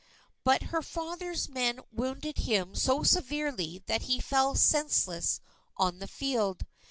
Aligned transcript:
But 0.43 0.63
her 0.73 0.81
father's 0.81 1.47
men 1.47 1.79
wounded 1.91 2.39
him 2.39 2.73
so 2.73 3.03
severely 3.03 3.83
that 3.85 4.01
he 4.01 4.19
fell 4.19 4.55
senseless 4.55 5.41
on 5.77 5.99
the 5.99 6.07
field. 6.07 6.65